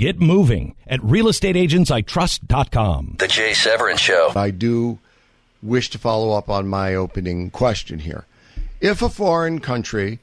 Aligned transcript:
Get 0.00 0.18
moving 0.18 0.74
at 0.86 0.98
realestateagentsitrust.com. 1.00 3.16
The 3.18 3.28
Jay 3.28 3.52
Severin 3.52 3.98
Show. 3.98 4.32
I 4.34 4.50
do 4.50 4.98
wish 5.62 5.90
to 5.90 5.98
follow 5.98 6.32
up 6.32 6.48
on 6.48 6.66
my 6.66 6.94
opening 6.94 7.50
question 7.50 7.98
here. 7.98 8.24
If 8.80 9.02
a 9.02 9.10
foreign 9.10 9.60
country, 9.60 10.20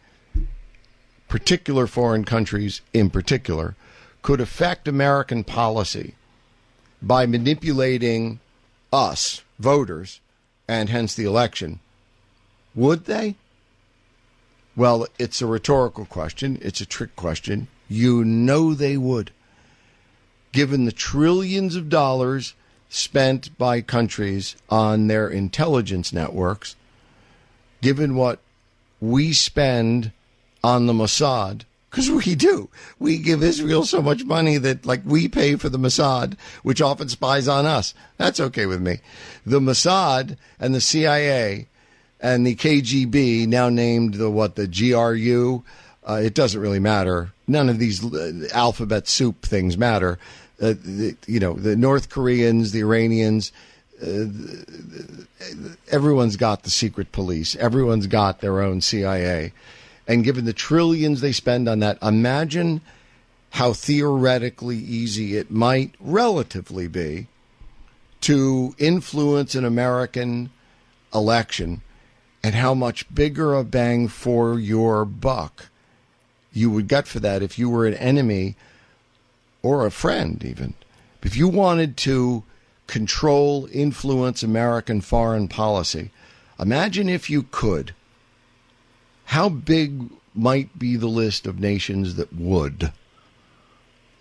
particular 1.27 1.85
foreign 1.85 2.23
countries 2.23 2.81
in 2.91 3.11
particular, 3.11 3.75
could 4.23 4.41
affect 4.41 4.87
American 4.87 5.43
policy 5.43 6.15
by 6.99 7.27
manipulating 7.27 8.39
us, 8.91 9.43
voters, 9.59 10.21
and 10.67 10.89
hence 10.89 11.13
the 11.13 11.25
election, 11.25 11.81
would 12.73 13.05
they? 13.05 13.35
Well, 14.75 15.05
it's 15.19 15.39
a 15.39 15.45
rhetorical 15.45 16.05
question. 16.05 16.57
It's 16.63 16.81
a 16.81 16.85
trick 16.87 17.15
question. 17.15 17.67
You 17.87 18.25
know 18.25 18.73
they 18.73 18.97
would 18.97 19.29
given 20.57 20.85
the 20.85 20.91
trillions 20.91 21.75
of 21.75 21.87
dollars 21.87 22.55
spent 22.89 23.55
by 23.59 23.79
countries 23.79 24.55
on 24.71 25.05
their 25.05 25.29
intelligence 25.29 26.11
networks, 26.11 26.75
given 27.79 28.15
what 28.15 28.39
we 28.99 29.31
spend 29.31 30.11
on 30.63 30.87
the 30.87 30.93
Mossad, 30.93 31.61
because 31.91 32.09
we 32.09 32.33
do. 32.33 32.69
We 32.97 33.19
give 33.19 33.43
Israel 33.43 33.85
so 33.85 34.01
much 34.01 34.25
money 34.25 34.57
that, 34.57 34.83
like, 34.83 35.01
we 35.05 35.27
pay 35.27 35.57
for 35.57 35.69
the 35.69 35.77
Mossad, 35.77 36.35
which 36.63 36.81
often 36.81 37.07
spies 37.07 37.47
on 37.47 37.67
us. 37.67 37.93
That's 38.17 38.39
okay 38.39 38.65
with 38.65 38.81
me. 38.81 38.97
The 39.45 39.59
Mossad 39.59 40.37
and 40.59 40.73
the 40.73 40.81
CIA 40.81 41.67
and 42.19 42.47
the 42.47 42.55
KGB, 42.55 43.45
now 43.45 43.69
named 43.69 44.15
the 44.15 44.31
what, 44.31 44.55
the 44.55 44.65
GRU, 44.65 45.63
uh, 46.09 46.15
it 46.15 46.33
doesn't 46.33 46.59
really 46.59 46.79
matter. 46.79 47.31
None 47.45 47.69
of 47.69 47.77
these 47.77 48.03
uh, 48.03 48.47
alphabet 48.53 49.07
soup 49.07 49.45
things 49.45 49.77
matter 49.77 50.17
uh, 50.61 50.73
the, 50.83 51.15
you 51.27 51.39
know, 51.39 51.53
the 51.53 51.75
North 51.75 52.09
Koreans, 52.09 52.71
the 52.71 52.79
Iranians, 52.79 53.51
uh, 54.01 54.25
everyone's 55.89 56.35
got 56.35 56.63
the 56.63 56.69
secret 56.69 57.11
police. 57.11 57.55
Everyone's 57.55 58.07
got 58.07 58.41
their 58.41 58.61
own 58.61 58.81
CIA. 58.81 59.53
And 60.07 60.23
given 60.23 60.45
the 60.45 60.53
trillions 60.53 61.21
they 61.21 61.31
spend 61.31 61.67
on 61.67 61.79
that, 61.79 61.97
imagine 62.01 62.81
how 63.51 63.73
theoretically 63.73 64.77
easy 64.77 65.35
it 65.37 65.51
might 65.51 65.93
relatively 65.99 66.87
be 66.87 67.27
to 68.21 68.75
influence 68.77 69.55
an 69.55 69.65
American 69.65 70.49
election 71.13 71.81
and 72.43 72.55
how 72.55 72.73
much 72.73 73.13
bigger 73.13 73.53
a 73.53 73.63
bang 73.63 74.07
for 74.07 74.59
your 74.59 75.05
buck 75.05 75.69
you 76.53 76.69
would 76.69 76.87
get 76.87 77.07
for 77.07 77.19
that 77.19 77.43
if 77.43 77.59
you 77.59 77.69
were 77.69 77.85
an 77.85 77.93
enemy 77.95 78.55
or 79.61 79.85
a 79.85 79.91
friend, 79.91 80.43
even, 80.43 80.73
if 81.23 81.35
you 81.35 81.47
wanted 81.47 81.97
to 81.97 82.43
control, 82.87 83.67
influence 83.71 84.43
American 84.43 85.01
foreign 85.01 85.47
policy, 85.47 86.09
imagine 86.59 87.09
if 87.09 87.29
you 87.29 87.43
could. 87.43 87.93
How 89.25 89.49
big 89.49 90.09
might 90.33 90.79
be 90.79 90.95
the 90.95 91.07
list 91.07 91.45
of 91.45 91.59
nations 91.59 92.15
that 92.15 92.33
would? 92.33 92.93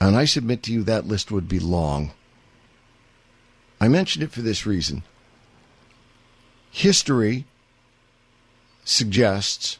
And 0.01 0.17
I 0.17 0.25
submit 0.25 0.63
to 0.65 0.73
you 0.73 0.83
that 0.83 1.07
list 1.07 1.31
would 1.31 1.49
be 1.49 1.61
long. 1.61 2.11
I 3.81 3.89
mention 3.89 4.23
it 4.23 4.33
for 4.33 4.43
this 4.43 4.67
reason. 4.67 5.03
History 6.71 7.45
suggests 8.85 9.79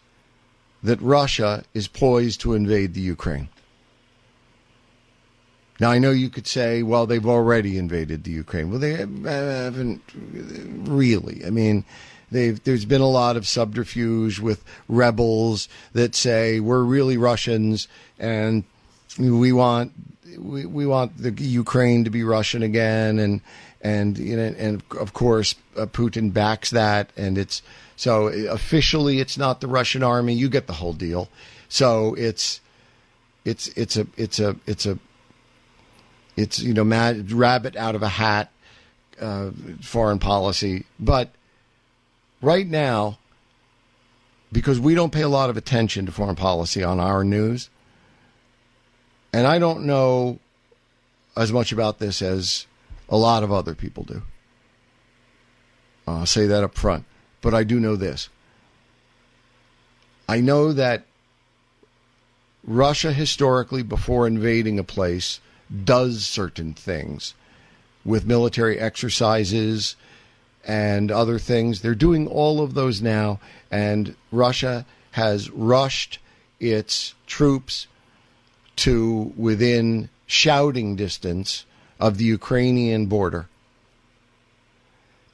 that 0.83 1.01
Russia 1.01 1.65
is 1.75 1.89
poised 1.89 2.41
to 2.43 2.55
invade 2.55 2.95
the 2.95 3.01
Ukraine. 3.01 3.49
Now, 5.79 5.91
I 5.91 5.99
know 5.99 6.11
you 6.11 6.31
could 6.31 6.47
say, 6.47 6.83
well, 6.83 7.07
they've 7.07 7.27
already 7.27 7.77
invaded 7.77 8.25
the 8.25 8.31
Ukraine. 8.31 8.71
Well, 8.71 8.79
they 8.79 8.93
haven't 8.95 10.03
really. 10.15 11.45
I 11.45 11.51
mean, 11.51 11.85
there's 12.31 12.85
been 12.85 13.01
a 13.01 13.09
lot 13.09 13.37
of 13.37 13.47
subterfuge 13.47 14.39
with 14.39 14.65
rebels 14.89 15.69
that 15.93 16.15
say 16.15 16.61
we're 16.61 16.83
really 16.83 17.17
Russians 17.17 17.89
and 18.19 18.65
we 19.19 19.53
want 19.53 19.93
we, 20.39 20.67
we 20.67 20.87
want 20.87 21.17
the 21.17 21.31
Ukraine 21.31 22.05
to 22.05 22.11
be 22.11 22.23
Russian 22.25 22.63
again, 22.63 23.19
and 23.19 23.41
and 23.81 24.19
you 24.19 24.37
know, 24.37 24.55
and 24.59 24.83
of 24.99 25.13
course 25.13 25.55
uh, 25.77 25.87
Putin 25.87 26.33
backs 26.33 26.71
that, 26.71 27.11
and 27.17 27.39
it's 27.39 27.63
so 27.97 28.27
officially 28.27 29.21
it's 29.21 29.39
not 29.39 29.61
the 29.61 29.69
Russian 29.69 30.03
army. 30.03 30.35
You 30.35 30.49
get 30.49 30.67
the 30.67 30.75
whole 30.75 30.93
deal. 30.93 31.29
So 31.69 32.15
it's 32.15 32.61
it's 33.45 33.69
it's 33.69 33.97
a 33.97 34.07
it's 34.17 34.39
a 34.39 34.57
it's 34.67 34.87
a 34.87 34.99
it's 36.37 36.61
you 36.61 36.75
know 36.75 36.85
mad, 36.85 37.33
rabbit 37.33 37.77
out 37.77 37.95
of 37.95 38.03
a 38.03 38.09
hat 38.09 38.51
uh, 39.21 39.51
foreign 39.81 40.19
policy. 40.19 40.85
But 41.01 41.31
right 42.43 42.67
now, 42.67 43.19
because 44.53 44.79
we 44.79 44.95
don't 44.95 45.13
pay 45.13 45.23
a 45.23 45.29
lot 45.29 45.51
of 45.51 45.57
attention 45.57 46.07
to 46.07 46.13
foreign 46.13 46.37
policy 46.37 46.83
on 46.83 47.01
our 47.01 47.25
news, 47.25 47.71
and 49.33 49.47
I 49.47 49.59
don't 49.59 49.85
know 49.85 50.39
as 51.37 51.53
much 51.53 51.73
about 51.73 51.99
this 51.99 52.23
as 52.23 52.67
a 53.09 53.17
lot 53.17 53.43
of 53.43 53.53
other 53.53 53.75
people 53.75 54.05
do. 54.05 54.23
I'll 56.07 56.27
say 56.27 56.47
that 56.47 56.63
up 56.63 56.75
front. 56.75 57.05
But 57.41 57.55
I 57.55 57.65
do 57.65 57.79
know 57.79 57.97
this. 57.97 58.29
I 60.29 60.41
know 60.41 60.73
that 60.73 61.05
Russia 62.65 63.13
historically, 63.13 63.83
before 63.83 64.27
invading 64.27 64.79
a 64.79 64.85
place, 64.85 65.41
does 65.85 66.27
certain 66.27 66.75
things 66.75 67.35
with 68.05 68.27
military 68.27 68.79
exercises 68.79 69.97
and 70.65 71.11
other 71.11 71.39
things. 71.39 71.81
They're 71.81 71.95
doing 71.95 72.27
all 72.27 72.61
of 72.61 72.75
those 72.75 73.03
now, 73.03 73.41
and 73.71 74.15
Russia 74.31 74.87
has 75.13 75.51
rushed 75.51 76.19
its 76.61 77.15
troops 77.27 77.87
to 78.77 79.33
within 79.37 80.09
shouting 80.27 80.97
distance 80.97 81.65
of 81.99 82.19
the 82.19 82.25
Ukrainian 82.25 83.07
border. 83.07 83.49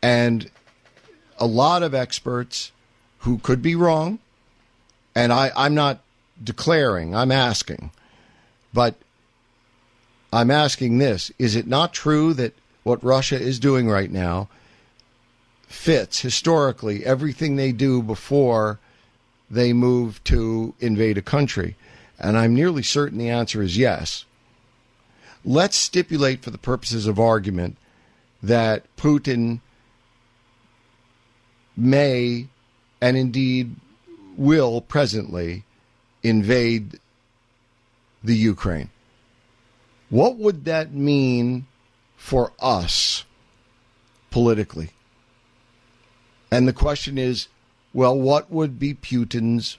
And 0.03 0.51
a 1.39 1.47
lot 1.47 1.83
of 1.83 1.95
experts 1.95 2.73
who 3.19 3.39
could 3.39 3.63
be 3.63 3.75
wrong, 3.75 4.19
and 5.15 5.33
I, 5.33 5.51
I'm 5.57 5.75
not 5.75 6.01
declaring, 6.43 7.15
I'm 7.15 7.33
asking, 7.33 7.91
but 8.73 8.97
I'm 10.33 10.51
asking 10.51 10.99
this 10.99 11.31
is 11.39 11.55
it 11.55 11.67
not 11.67 11.93
true 11.93 12.33
that 12.35 12.55
what 12.83 13.05
Russia 13.05 13.41
is 13.41 13.59
doing 13.59 13.89
right 13.89 14.11
now 14.11 14.49
fits 15.67 16.21
historically 16.21 17.05
everything 17.05 17.57
they 17.57 17.73
do 17.73 18.03
before 18.03 18.79
they 19.51 19.73
move 19.73 20.23
to 20.25 20.75
invade 20.81 21.19
a 21.19 21.23
country? 21.23 21.77
And 22.19 22.39
I'm 22.39 22.55
nearly 22.55 22.83
certain 22.83 23.19
the 23.19 23.29
answer 23.29 23.63
is 23.63 23.77
yes. 23.77 24.25
Let's 25.45 25.77
stipulate 25.77 26.43
for 26.43 26.51
the 26.51 26.59
purposes 26.59 27.07
of 27.07 27.19
argument 27.19 27.77
that 28.43 28.85
Putin 28.97 29.61
may 31.77 32.49
and 33.01 33.17
indeed 33.17 33.75
will 34.37 34.81
presently 34.81 35.65
invade 36.23 37.01
the 38.23 38.37
Ukraine. 38.37 38.89
What 40.13 40.37
would 40.37 40.67
that 40.67 40.93
mean 40.93 41.67
for 42.19 42.53
us 42.61 43.25
politically? 44.31 44.91
And 46.51 46.69
the 46.69 46.75
question 46.75 47.17
is 47.17 47.49
well, 47.95 48.19
what 48.19 48.51
would 48.51 48.79
be 48.79 48.93
Putin's 48.93 49.79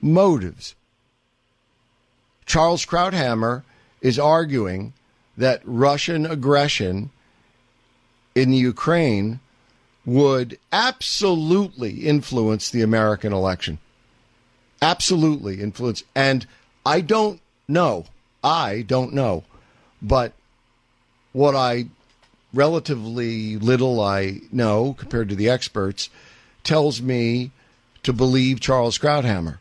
motives? 0.00 0.76
Charles 2.46 2.86
Krauthammer 2.86 3.64
is 4.00 4.20
arguing 4.20 4.92
that 5.36 5.62
Russian 5.64 6.26
aggression 6.26 7.10
in 8.36 8.52
the 8.52 8.56
Ukraine 8.56 9.40
would 10.06 10.60
absolutely 10.70 12.06
influence 12.06 12.70
the 12.70 12.82
American 12.82 13.32
election. 13.32 13.80
Absolutely 14.80 15.60
influence. 15.60 16.04
And 16.14 16.46
I 16.86 17.00
don't 17.00 17.40
know 17.66 18.06
I 18.42 18.82
don't 18.82 19.12
know. 19.12 19.44
But 20.00 20.32
what 21.32 21.54
I 21.54 21.86
relatively 22.52 23.56
little 23.56 24.00
I 24.00 24.40
know 24.50 24.94
compared 24.98 25.28
to 25.28 25.36
the 25.36 25.48
experts 25.48 26.10
tells 26.64 27.00
me 27.00 27.52
to 28.02 28.12
believe 28.12 28.60
Charles 28.60 28.98
Krauthammer. 28.98 29.58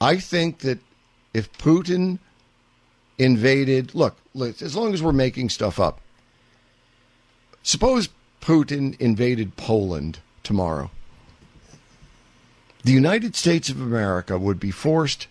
I 0.00 0.18
think 0.18 0.58
that 0.60 0.78
if 1.32 1.52
Putin 1.52 2.18
invaded, 3.18 3.94
look, 3.94 4.16
as 4.34 4.74
long 4.74 4.92
as 4.94 5.02
we're 5.02 5.12
making 5.12 5.50
stuff 5.50 5.78
up, 5.78 6.00
suppose 7.62 8.08
Putin 8.40 8.98
invaded 9.00 9.56
Poland 9.56 10.18
tomorrow. 10.42 10.90
The 12.82 12.92
United 12.92 13.36
States 13.36 13.68
of 13.68 13.80
America 13.80 14.38
would 14.38 14.58
be 14.58 14.70
forced, 14.70 15.26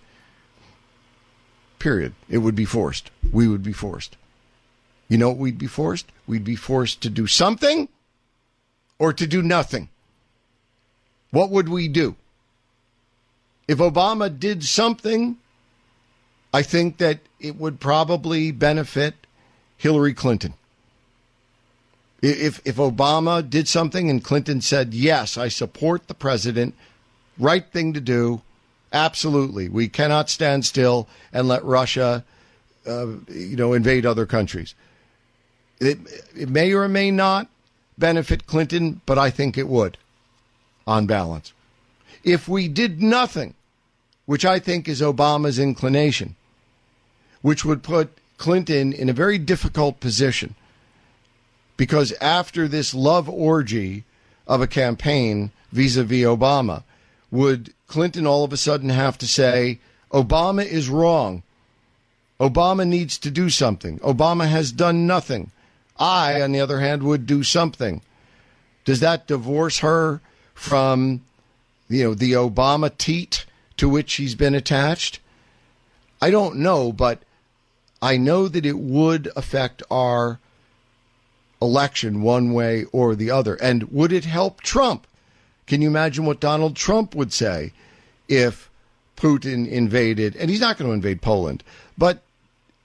period. 1.79 2.13
It 2.29 2.39
would 2.39 2.55
be 2.55 2.65
forced. 2.65 3.09
We 3.31 3.47
would 3.47 3.63
be 3.63 3.73
forced. 3.73 4.17
You 5.07 5.17
know 5.17 5.31
we'd 5.31 5.57
be 5.57 5.67
forced? 5.67 6.11
We'd 6.27 6.43
be 6.43 6.55
forced 6.55 7.01
to 7.01 7.09
do 7.09 7.25
something 7.25 7.89
or 8.99 9.13
to 9.13 9.25
do 9.25 9.41
nothing. 9.41 9.89
What 11.31 11.49
would 11.49 11.69
we 11.69 11.87
do? 11.87 12.15
If 13.67 13.77
Obama 13.77 14.37
did 14.37 14.63
something, 14.63 15.37
I 16.53 16.63
think 16.63 16.97
that 16.97 17.19
it 17.39 17.55
would 17.55 17.79
probably 17.79 18.51
benefit 18.51 19.27
Hillary 19.77 20.13
Clinton. 20.13 20.53
If 22.21 22.61
if 22.65 22.75
Obama 22.75 23.47
did 23.47 23.67
something 23.67 24.09
and 24.09 24.23
Clinton 24.23 24.59
said, 24.59 24.93
"Yes, 24.93 25.37
I 25.37 25.47
support 25.47 26.07
the 26.07 26.13
president," 26.13 26.75
right 27.37 27.65
thing 27.71 27.93
to 27.93 28.01
do, 28.01 28.41
absolutely. 28.93 29.69
We 29.69 29.87
cannot 29.87 30.29
stand 30.29 30.65
still 30.65 31.07
and 31.31 31.47
let 31.47 31.63
Russia, 31.63 32.23
uh, 32.85 33.07
you 33.27 33.55
know, 33.55 33.73
invade 33.73 34.05
other 34.05 34.25
countries. 34.25 34.75
It, 35.79 35.97
it 36.35 36.49
may 36.49 36.73
or 36.73 36.87
may 36.89 37.11
not 37.11 37.47
benefit 37.97 38.47
Clinton, 38.47 39.01
but 39.05 39.17
I 39.17 39.29
think 39.29 39.57
it 39.57 39.67
would, 39.67 39.97
on 40.85 41.05
balance. 41.05 41.53
If 42.23 42.47
we 42.47 42.67
did 42.67 43.01
nothing, 43.01 43.53
which 44.25 44.45
I 44.45 44.59
think 44.59 44.87
is 44.87 45.01
Obama's 45.01 45.57
inclination, 45.57 46.35
which 47.41 47.63
would 47.63 47.83
put 47.83 48.17
Clinton 48.37 48.93
in 48.93 49.09
a 49.09 49.13
very 49.13 49.37
difficult 49.37 49.99
position 49.99 50.55
because 51.77 52.11
after 52.19 52.67
this 52.67 52.93
love 52.93 53.29
orgy 53.29 54.03
of 54.47 54.61
a 54.61 54.67
campaign 54.67 55.51
vis 55.71 55.95
a 55.95 56.03
vis 56.03 56.25
Obama, 56.25 56.83
would 57.31 57.73
Clinton 57.87 58.25
all 58.25 58.43
of 58.43 58.53
a 58.53 58.57
sudden 58.57 58.89
have 58.89 59.17
to 59.19 59.27
say, 59.27 59.79
Obama 60.11 60.65
is 60.65 60.89
wrong? 60.89 61.43
Obama 62.39 62.87
needs 62.87 63.17
to 63.17 63.31
do 63.31 63.49
something. 63.49 63.99
Obama 63.99 64.47
has 64.47 64.71
done 64.71 65.05
nothing. 65.05 65.51
I, 65.97 66.41
on 66.41 66.53
the 66.53 66.61
other 66.61 66.79
hand, 66.79 67.03
would 67.03 67.25
do 67.25 67.43
something. 67.43 68.01
Does 68.85 69.01
that 69.01 69.27
divorce 69.27 69.79
her 69.79 70.21
from, 70.53 71.21
you 71.89 72.05
know, 72.05 72.13
the 72.13 72.31
Obama 72.33 72.95
teat 72.97 73.45
to 73.77 73.89
which 73.89 74.09
she's 74.09 74.35
been 74.35 74.55
attached? 74.55 75.19
I 76.21 76.31
don't 76.31 76.55
know, 76.57 76.93
but 76.93 77.21
I 78.01 78.17
know 78.17 78.47
that 78.47 78.65
it 78.65 78.77
would 78.77 79.29
affect 79.35 79.83
our 79.91 80.39
election 81.61 82.21
one 82.21 82.53
way 82.53 82.85
or 82.93 83.15
the 83.15 83.31
other. 83.31 83.55
And 83.55 83.91
would 83.91 84.13
it 84.13 84.25
help 84.25 84.61
Trump? 84.61 85.05
Can 85.69 85.83
you 85.83 85.87
imagine 85.87 86.25
what 86.25 86.39
Donald 86.39 86.75
Trump 86.75 87.13
would 87.13 87.31
say 87.31 87.73
if 88.27 88.71
Putin 89.15 89.69
invaded? 89.69 90.35
And 90.35 90.49
he's 90.49 90.61
not 90.61 90.79
going 90.79 90.89
to 90.89 90.95
invade 90.95 91.21
Poland, 91.21 91.63
but, 91.95 92.23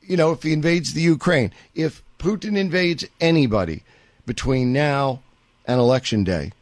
you 0.02 0.18
know, 0.18 0.32
if 0.32 0.42
he 0.42 0.52
invades 0.52 0.92
the 0.92 1.00
Ukraine, 1.00 1.50
if 1.74 2.02
Putin 2.18 2.58
invades 2.58 3.06
anybody 3.22 3.84
between 4.26 4.74
now 4.74 5.22
and 5.64 5.80
election 5.80 6.24
day, 6.24 6.52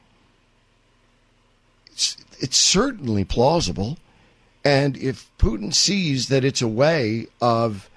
it's, 1.90 2.16
it's 2.38 2.56
certainly 2.56 3.24
plausible. 3.24 3.98
And 4.64 4.96
if 4.96 5.28
Putin 5.38 5.74
sees 5.74 6.28
that 6.28 6.44
it's 6.44 6.62
a 6.62 6.68
way 6.68 7.26
of 7.40 7.90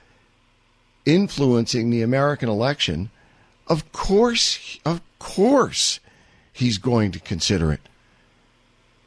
influencing 1.05 1.91
the 1.91 2.01
American 2.01 2.49
election, 2.49 3.11
of 3.67 3.91
course, 3.91 4.79
of 4.83 4.99
course, 5.19 5.99
he's 6.51 6.79
going 6.79 7.11
to 7.11 7.19
consider 7.19 7.71
it. 7.71 7.81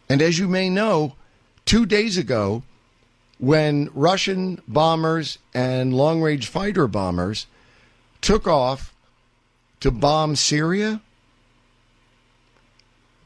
And 0.09 0.23
as 0.23 0.39
you 0.39 0.49
may 0.49 0.71
know, 0.71 1.15
two 1.65 1.87
days 1.87 2.17
ago, 2.17 2.63
when 3.39 3.91
Russian 3.95 4.63
bombers 4.67 5.39
and 5.55 5.95
long 5.95 6.21
range 6.21 6.49
fighter 6.49 6.87
bombers 6.87 7.47
took 8.21 8.47
off 8.47 8.95
to 9.81 9.91
bomb 9.91 10.35
Syria, 10.35 11.01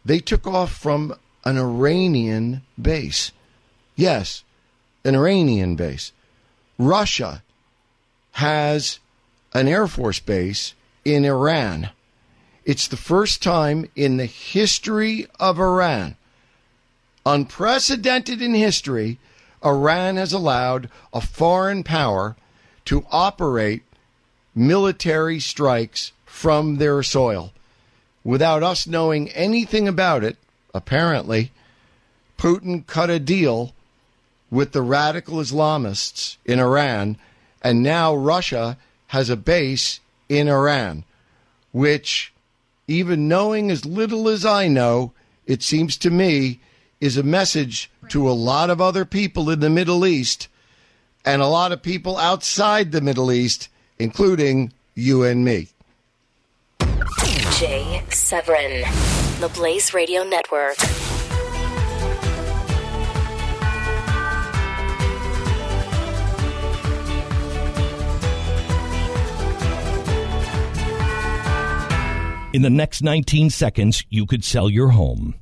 they 0.05 0.19
took 0.19 0.47
off 0.47 0.73
from 0.73 1.15
an 1.45 1.57
Iranian 1.57 2.63
base. 2.81 3.33
Yes, 3.97 4.43
an 5.05 5.15
Iranian 5.15 5.77
base. 5.77 6.13
Russia 6.79 7.43
has 8.33 8.99
an 9.55 9.69
Air 9.69 9.87
Force 9.87 10.21
base 10.21 10.75
in 11.05 11.25
Iran. 11.25 11.91
It's 12.65 12.89
the 12.89 12.97
first 12.97 13.43
time 13.43 13.89
in 13.97 14.17
the 14.17 14.27
history 14.27 15.27
of 15.39 15.59
Iran, 15.59 16.17
unprecedented 17.25 18.43
in 18.43 18.55
history, 18.55 19.19
Iran 19.65 20.17
has 20.17 20.33
allowed 20.33 20.89
a 21.13 21.21
foreign 21.21 21.85
power 21.85 22.37
to 22.87 23.07
operate 23.11 23.83
military 24.55 25.39
strikes 25.41 26.13
from 26.25 26.77
their 26.77 27.03
soil. 27.03 27.53
Without 28.25 28.63
us 28.63 28.87
knowing 28.87 29.31
anything 29.31 29.89
about 29.89 30.25
it, 30.25 30.37
apparently, 30.75 31.53
Putin 32.39 32.87
cut 32.87 33.11
a 33.11 33.19
deal 33.19 33.73
with 34.51 34.73
the 34.73 34.83
radical 34.83 35.39
Islamists 35.39 36.37
in 36.45 36.59
Iran, 36.59 37.17
and 37.63 37.83
now 37.83 38.15
Russia 38.15 38.77
has 39.09 39.31
a 39.31 39.37
base 39.37 40.01
in 40.29 40.49
Iran, 40.49 41.05
which, 41.73 42.33
even 42.89 43.29
knowing 43.29 43.71
as 43.71 43.85
little 43.85 44.29
as 44.29 44.45
I 44.45 44.69
know, 44.69 45.13
it 45.47 45.63
seems 45.63 45.97
to 45.99 46.11
me 46.11 46.61
is 47.03 47.17
a 47.17 47.23
message 47.25 47.91
to 48.09 48.31
a 48.31 48.31
lot 48.31 48.71
of 48.71 48.81
other 48.81 49.05
people 49.05 49.51
in 49.51 49.59
the 49.59 49.69
Middle 49.69 50.07
East 50.07 50.47
and 51.25 51.43
a 51.43 51.47
lot 51.49 51.73
of 51.73 51.83
people 51.83 52.17
outside 52.17 52.93
the 52.93 53.01
Middle 53.01 53.33
East, 53.33 53.69
including 53.99 54.73
you 54.95 55.25
and 55.25 55.45
me. 55.45 55.67
Jay 57.59 58.01
Severin, 58.09 58.85
the 59.41 59.51
Blaze 59.53 59.93
Radio 59.93 60.23
Network. 60.23 60.77
In 72.53 72.63
the 72.63 72.71
next 72.71 73.03
19 73.03 73.51
seconds, 73.51 74.05
you 74.09 74.25
could 74.25 74.45
sell 74.45 74.71
your 74.71 74.91
home. 74.91 75.42